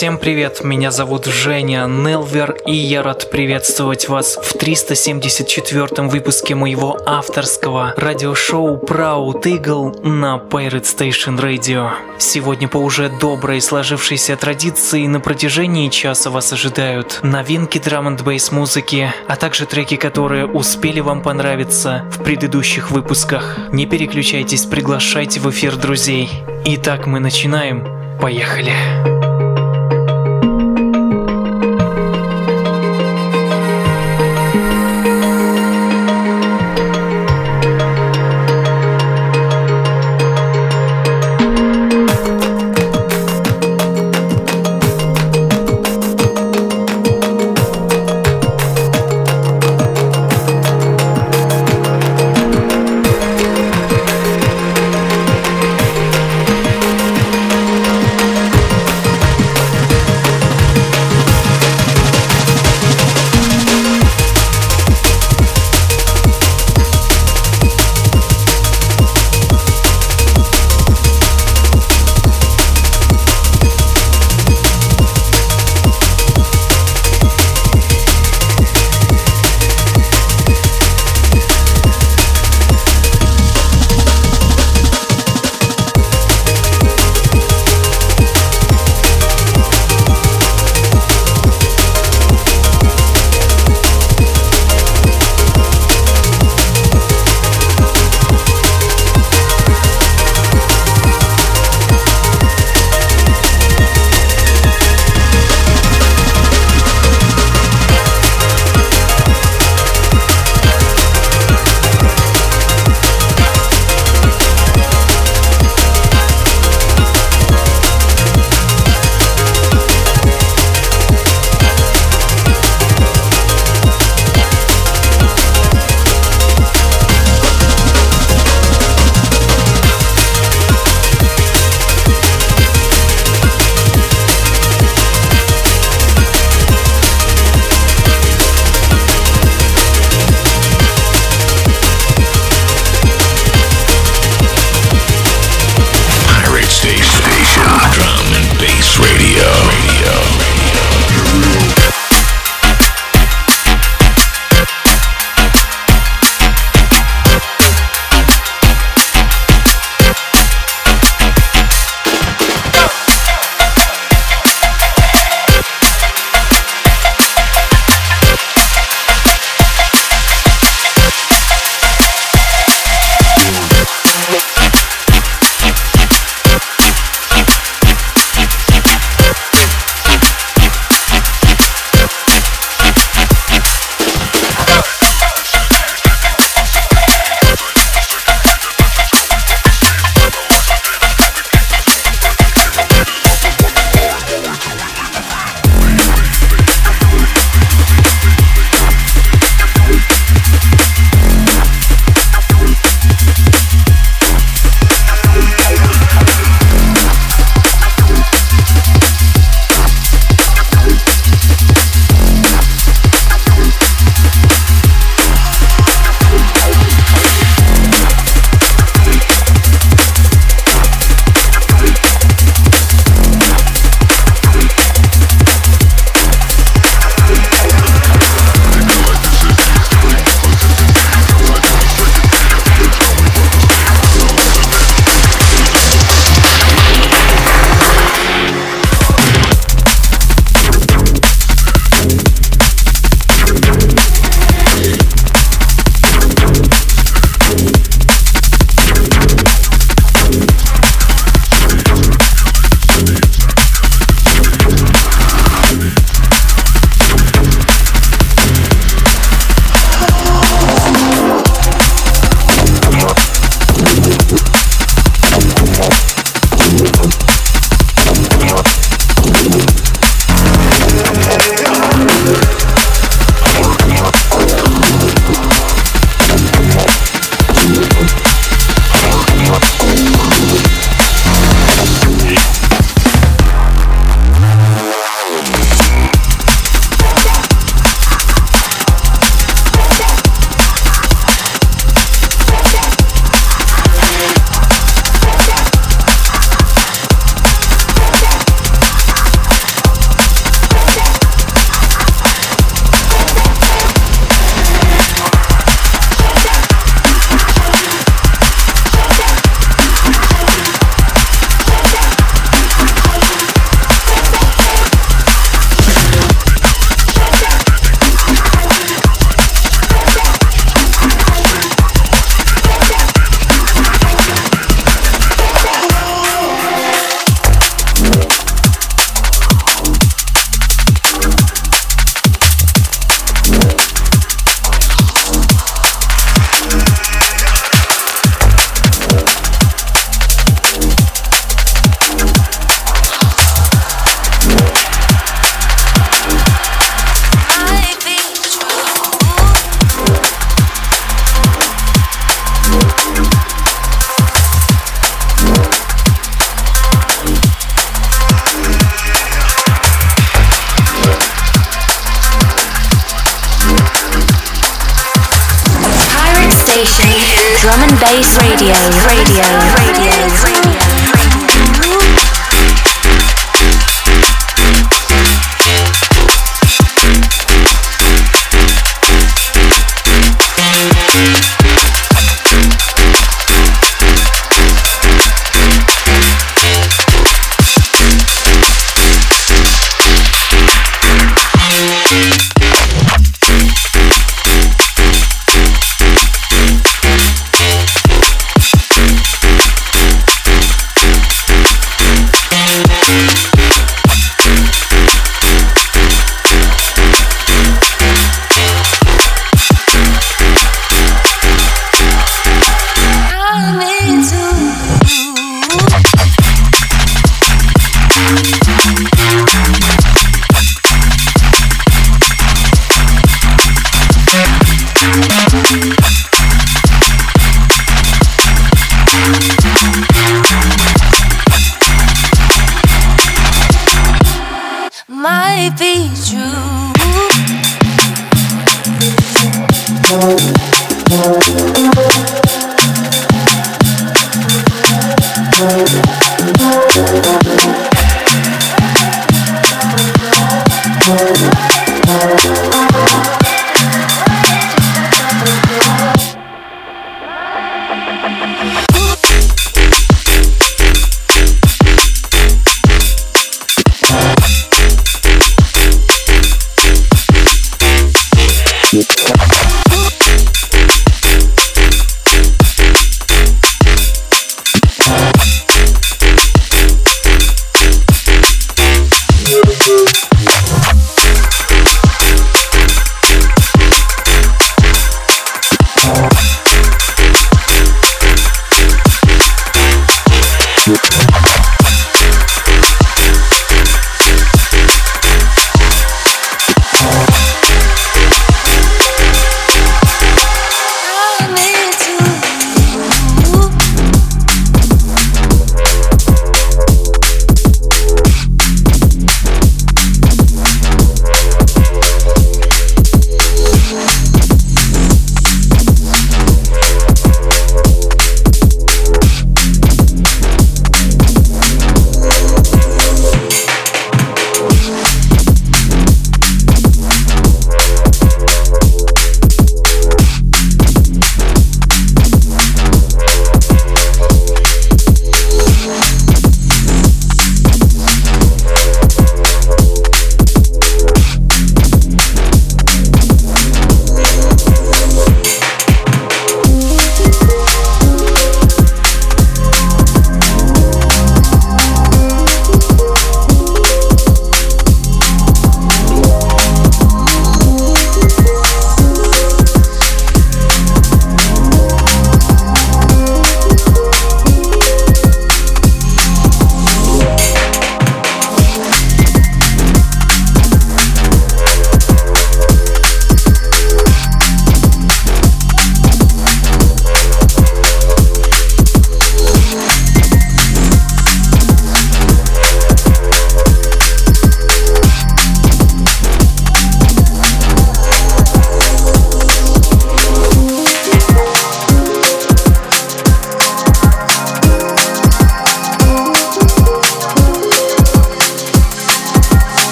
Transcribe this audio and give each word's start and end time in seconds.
Всем 0.00 0.16
привет, 0.16 0.64
меня 0.64 0.90
зовут 0.90 1.26
Женя 1.26 1.84
Нелвер, 1.86 2.56
и 2.64 2.74
я 2.74 3.02
рад 3.02 3.30
приветствовать 3.30 4.08
вас 4.08 4.38
в 4.42 4.56
374 4.56 6.08
выпуске 6.08 6.54
моего 6.54 6.98
авторского 7.04 7.92
радиошоу 7.98 8.78
Proud 8.78 9.42
Eagle 9.42 10.02
на 10.02 10.38
Pirate 10.38 10.84
Station 10.84 11.38
Radio. 11.38 11.90
Сегодня 12.16 12.66
по 12.66 12.78
уже 12.78 13.10
доброй 13.20 13.60
сложившейся 13.60 14.38
традиции 14.38 15.06
на 15.06 15.20
протяжении 15.20 15.90
часа 15.90 16.30
вас 16.30 16.50
ожидают 16.50 17.20
новинки 17.22 17.76
драм 17.76 18.08
н 18.08 18.16
бейс 18.16 18.52
музыки, 18.52 19.12
а 19.28 19.36
также 19.36 19.66
треки, 19.66 19.96
которые 19.96 20.46
успели 20.46 21.00
вам 21.00 21.20
понравиться 21.22 22.06
в 22.10 22.22
предыдущих 22.22 22.90
выпусках. 22.90 23.58
Не 23.70 23.84
переключайтесь, 23.84 24.64
приглашайте 24.64 25.40
в 25.40 25.50
эфир 25.50 25.76
друзей. 25.76 26.30
Итак, 26.64 27.06
мы 27.06 27.20
начинаем. 27.20 27.86
Поехали! 28.18 29.19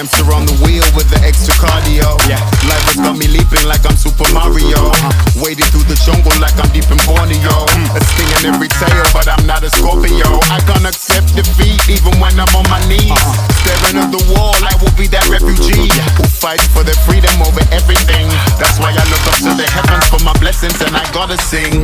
hamster 0.00 0.32
on 0.32 0.48
the 0.48 0.56
wheel 0.64 0.80
with 0.96 1.04
the 1.12 1.20
extra 1.20 1.52
cardio. 1.60 2.16
Yeah. 2.24 2.40
Life 2.64 2.88
has 2.88 2.96
got 2.96 3.20
me 3.20 3.28
leaping 3.28 3.68
like 3.68 3.84
I'm 3.84 3.92
Super 4.00 4.24
Mario. 4.32 4.80
Uh-huh. 4.80 5.44
Wading 5.44 5.68
through 5.68 5.84
the 5.92 5.98
jungle 6.08 6.32
like 6.40 6.56
I'm 6.56 6.72
deep 6.72 6.88
in 6.88 6.96
Borneo. 7.04 7.68
Mm. 7.76 7.92
A 7.92 8.00
sting 8.08 8.32
in 8.40 8.42
every 8.48 8.72
tail, 8.72 9.04
but 9.12 9.28
I'm 9.28 9.44
not 9.44 9.60
a 9.60 9.68
Scorpio. 9.68 10.40
I 10.48 10.56
can't 10.64 10.88
accept 10.88 11.36
defeat 11.36 11.84
even 11.92 12.16
when 12.16 12.32
I'm 12.40 12.48
on 12.56 12.64
my 12.72 12.80
knees. 12.88 13.12
Uh-huh. 13.12 13.44
Staring 13.60 14.00
at 14.00 14.08
the 14.08 14.24
wall, 14.32 14.56
I 14.56 14.72
will 14.80 14.96
be 14.96 15.04
that 15.12 15.28
refugee 15.28 15.92
who 16.16 16.24
fights 16.24 16.64
for 16.72 16.80
their 16.80 16.96
freedom 17.04 17.36
over 17.44 17.60
everything. 17.68 18.24
That's 18.56 18.80
why 18.80 18.96
I 18.96 19.04
look 19.04 19.24
up 19.28 19.36
to 19.44 19.52
the 19.52 19.68
heavens 19.68 20.08
for 20.08 20.24
my 20.24 20.32
blessings 20.40 20.80
and 20.80 20.96
I 20.96 21.04
gotta 21.12 21.36
sing. 21.44 21.76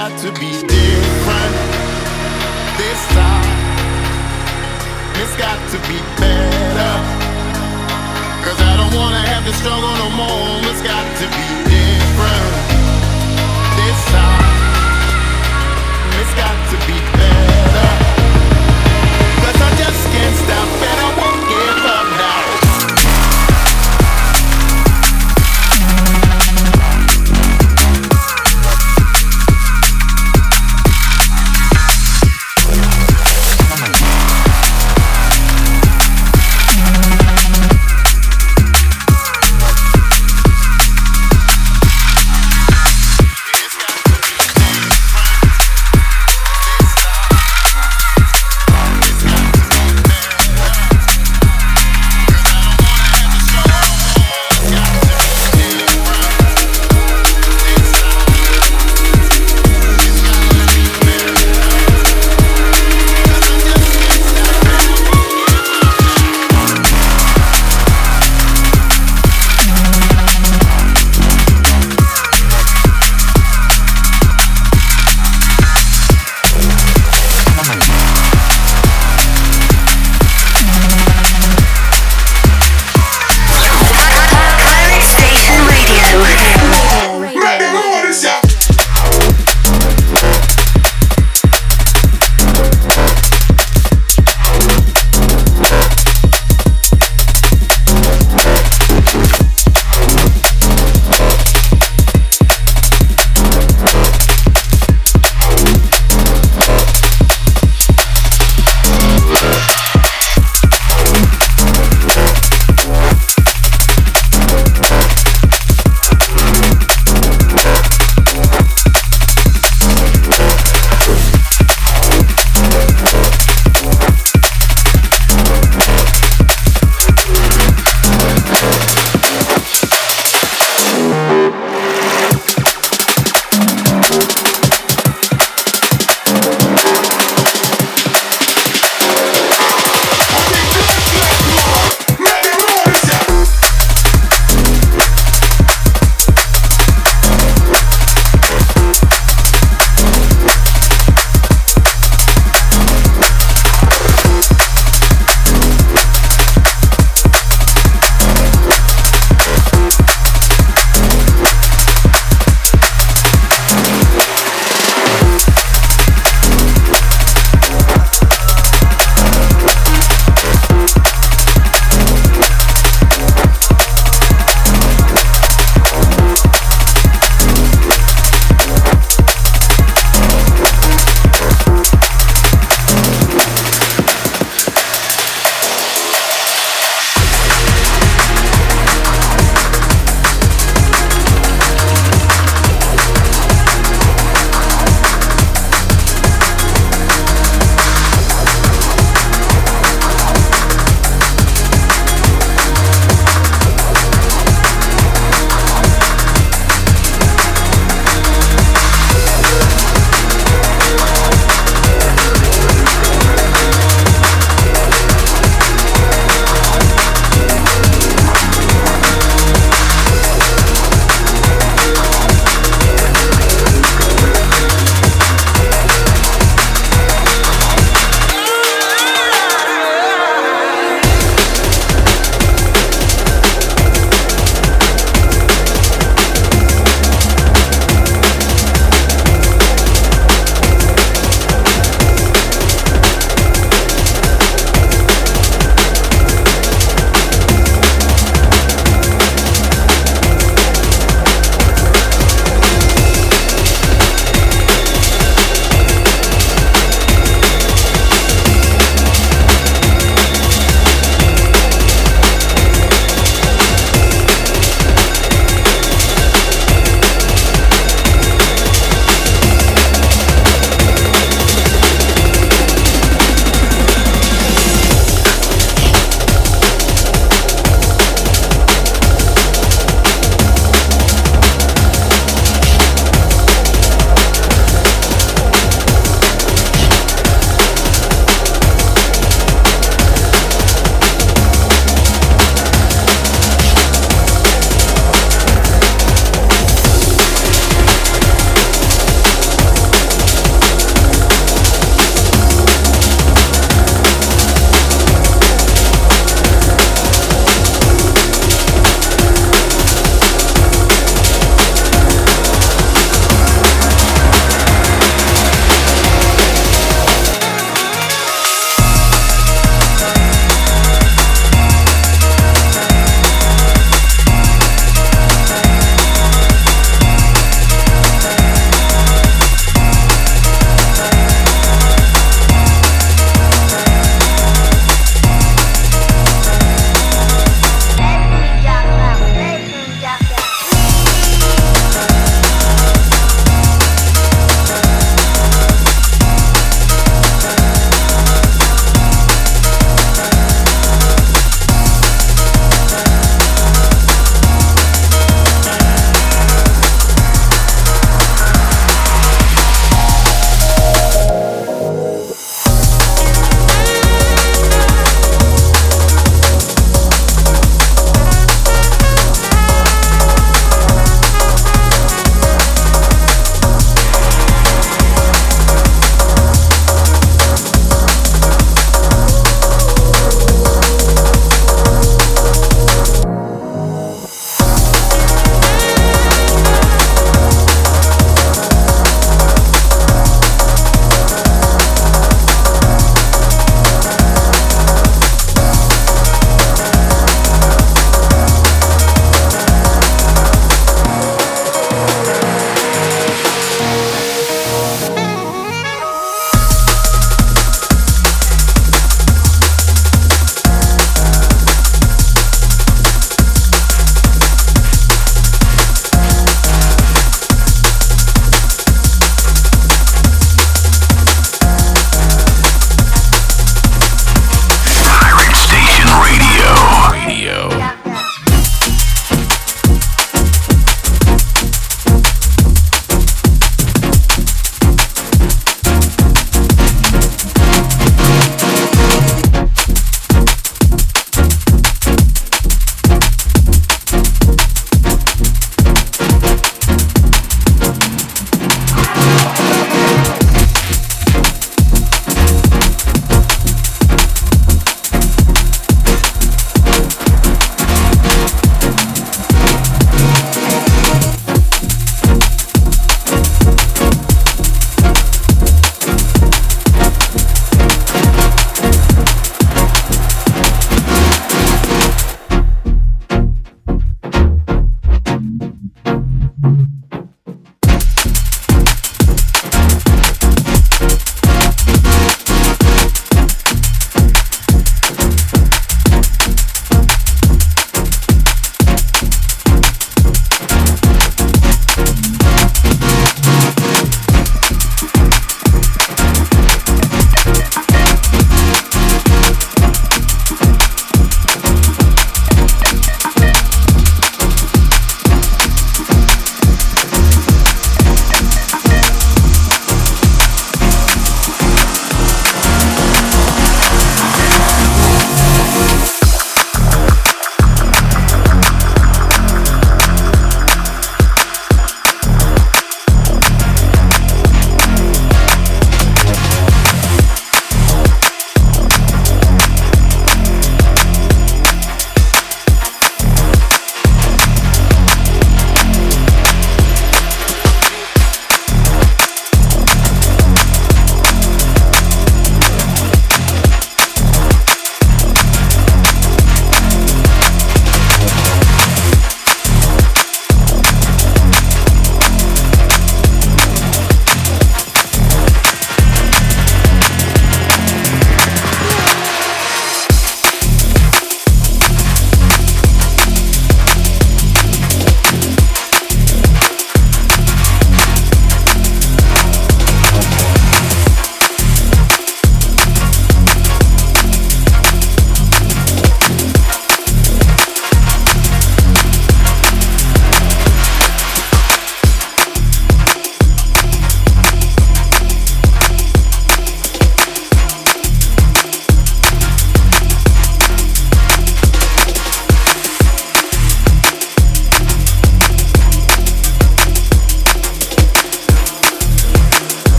Got 0.00 0.18
to 0.18 0.32
be 0.40 0.50
different 0.50 1.56
this 2.80 3.00
time. 3.12 3.52
It's 5.20 5.36
got 5.36 5.60
to 5.72 5.78
be 5.90 5.98
better. 6.16 6.94
Cause 8.42 8.58
I 8.62 8.78
don't 8.78 8.94
wanna 8.98 9.20
have 9.20 9.44
to 9.44 9.52
struggle 9.52 9.92
no 10.02 10.08
more. 10.16 10.70
It's 10.70 10.80
got 10.80 11.04
to 11.20 11.26
be 11.36 11.59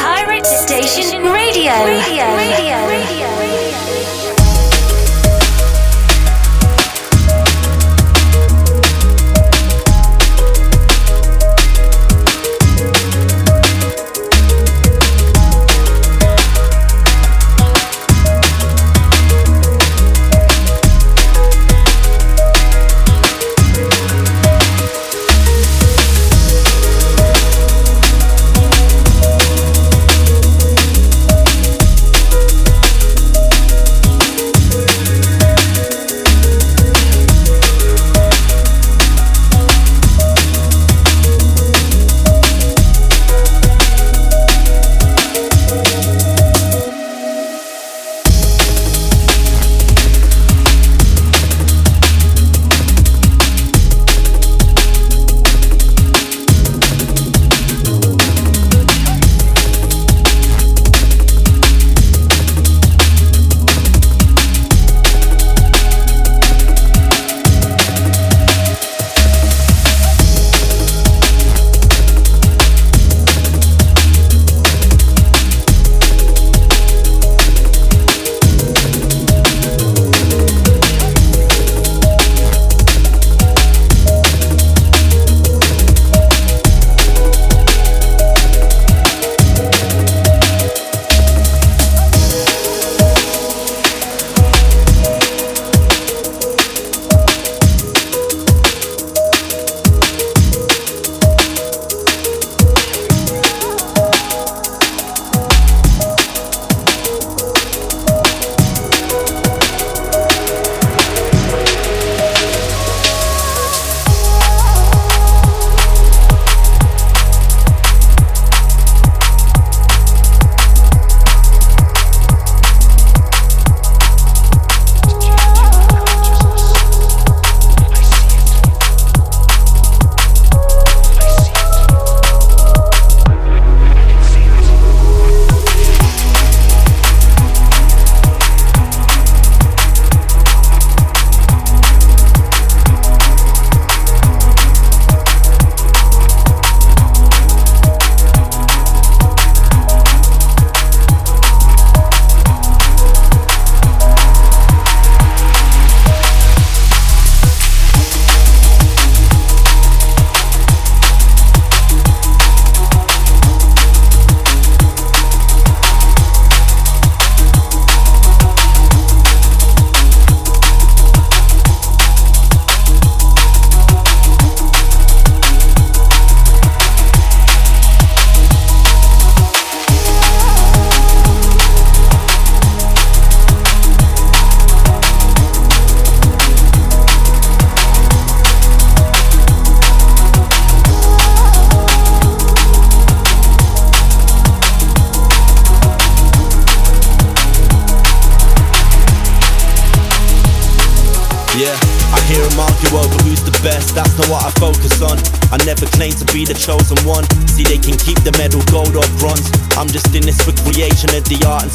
Pirate 0.00 0.46
Station 0.46 1.30
Radio. 1.30 1.72
Radio. 1.84 2.24
Radio. 2.34 2.86
Radio. 2.88 3.59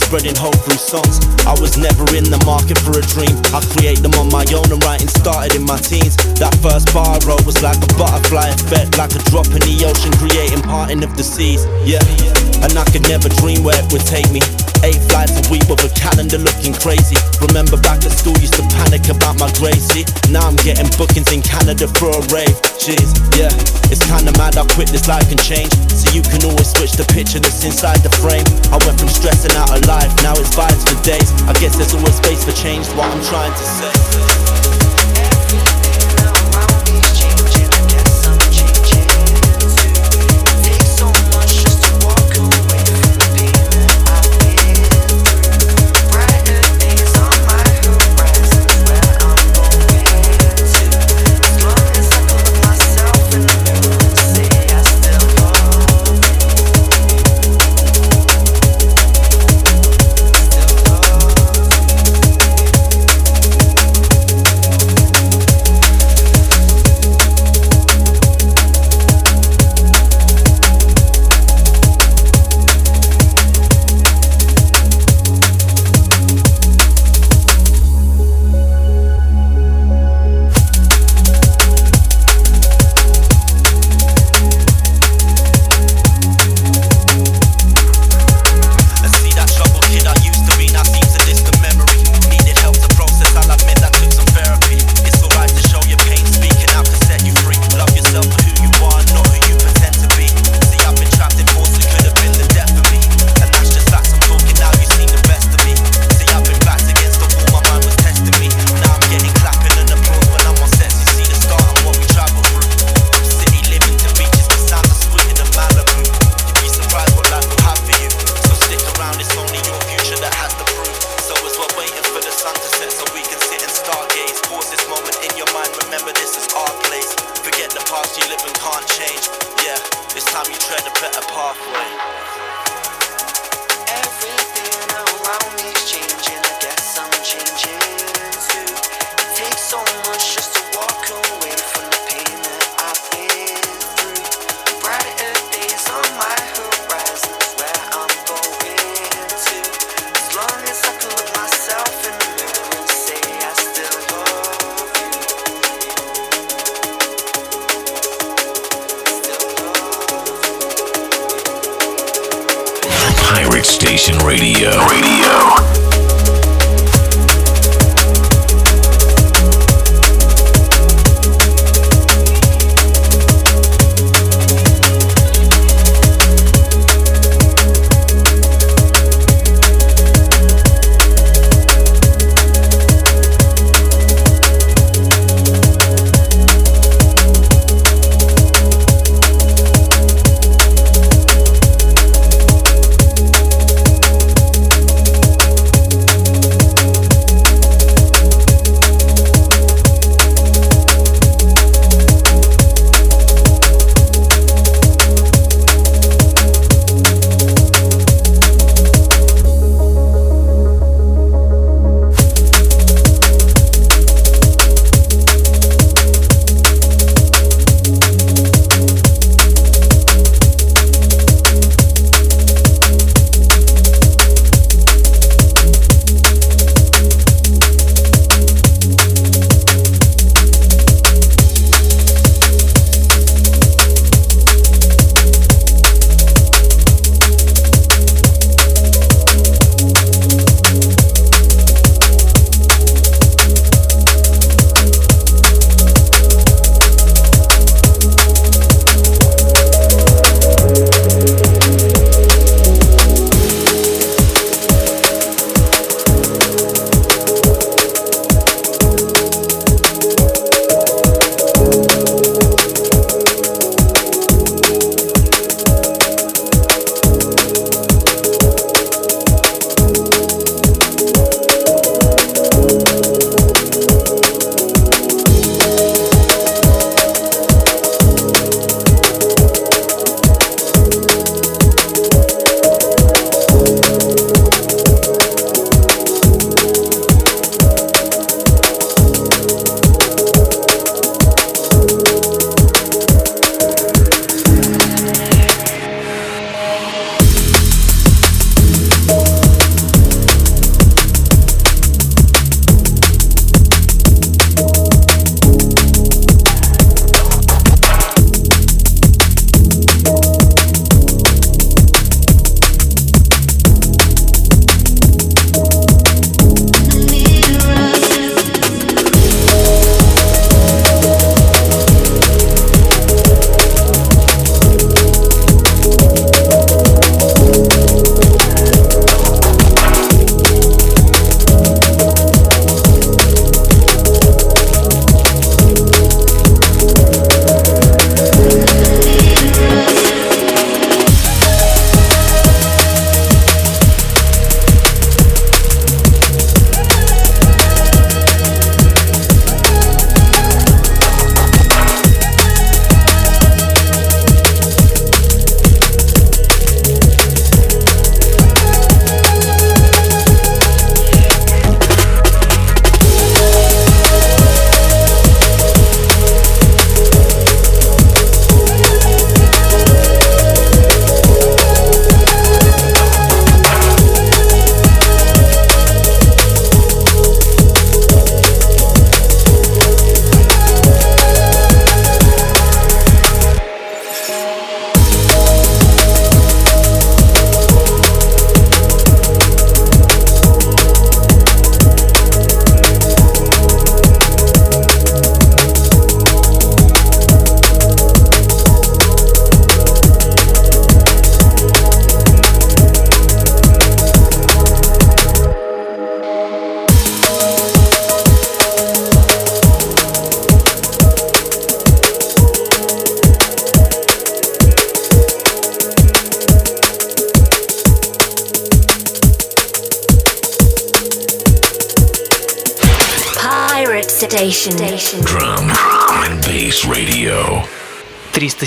spreading 0.06 0.36
hope. 0.36 0.55
Like 8.94 9.12
a 9.12 9.20
drop 9.28 9.50
in 9.52 9.60
the 9.60 9.76
ocean, 9.84 10.14
creating 10.22 10.62
parting 10.64 11.04
of 11.04 11.18
the 11.18 11.24
seas. 11.26 11.68
Yeah, 11.84 12.00
and 12.64 12.72
I 12.80 12.86
could 12.94 13.04
never 13.12 13.28
dream 13.42 13.60
where 13.66 13.76
it 13.76 13.88
would 13.92 14.06
take 14.08 14.30
me. 14.32 14.40
Eight 14.88 15.02
flights 15.12 15.36
a 15.36 15.44
week 15.52 15.68
with 15.68 15.84
a 15.84 15.92
calendar 15.98 16.40
looking 16.40 16.72
crazy. 16.72 17.20
Remember 17.44 17.76
back 17.76 18.00
at 18.08 18.16
school, 18.16 18.38
used 18.40 18.56
to 18.56 18.64
panic 18.80 19.12
about 19.12 19.36
my 19.36 19.52
Gracie. 19.60 20.08
Now 20.32 20.48
I'm 20.48 20.56
getting 20.64 20.88
bookings 20.96 21.28
in 21.36 21.44
Canada 21.44 21.92
for 22.00 22.08
a 22.08 22.22
rave. 22.32 22.56
Jeez, 22.80 23.20
yeah, 23.36 23.52
it's 23.92 24.00
kinda 24.08 24.32
mad 24.40 24.56
I 24.56 24.64
quit 24.72 24.88
this 24.96 25.12
life 25.12 25.28
can 25.28 25.44
change. 25.44 25.76
So 25.92 26.16
you 26.16 26.24
can 26.24 26.48
always 26.48 26.72
switch 26.72 26.96
the 26.96 27.04
picture 27.12 27.44
that's 27.44 27.68
inside 27.68 28.00
the 28.00 28.14
frame. 28.24 28.48
I 28.72 28.80
went 28.88 28.96
from 28.96 29.12
stressing 29.12 29.52
out 29.60 29.76
of 29.76 29.84
life, 29.92 30.08
now 30.24 30.40
it's 30.40 30.56
vibes 30.56 30.88
for 30.88 30.96
days. 31.04 31.36
I 31.52 31.54
guess 31.60 31.76
there's 31.76 31.92
always 31.92 32.16
space 32.16 32.48
for 32.48 32.56
change. 32.56 32.88
What 32.96 33.12
I'm 33.12 33.24
trying 33.28 33.52
to 33.52 33.66
say. 33.66 34.45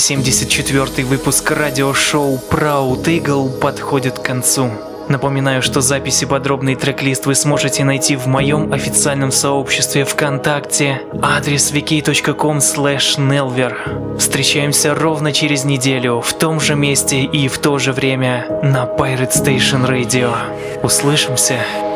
374 0.09 1.07
выпуск 1.07 1.51
радиошоу 1.51 2.41
Proud 2.51 3.05
Eagle 3.05 3.51
подходит 3.59 4.19
к 4.19 4.23
концу. 4.23 4.71
Напоминаю, 5.11 5.61
что 5.61 5.83
записи 5.83 6.25
подробный 6.25 6.77
трек-лист 6.77 7.27
вы 7.27 7.35
сможете 7.35 7.85
найти 7.85 8.17
в 8.17 8.27
моем 8.27 8.73
официальном 8.73 9.31
сообществе 9.31 10.07
ВКонтакте, 10.07 11.03
адрес 11.21 11.73
wiki.com 11.73 12.57
nelver. 12.57 14.17
Встречаемся 14.19 14.95
ровно 14.95 15.33
через 15.33 15.65
неделю 15.65 16.23
в 16.23 16.33
том 16.33 16.59
же 16.59 16.75
месте 16.75 17.25
и 17.25 17.49
в 17.49 17.59
то 17.59 17.79
же 17.79 17.93
время 17.93 18.47
на 18.63 18.85
Pirate 18.85 19.33
Station 19.33 19.87
Radio. 19.87 20.35
Услышимся! 20.83 21.88